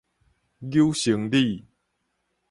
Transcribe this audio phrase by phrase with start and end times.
[0.67, 1.63] 搝生理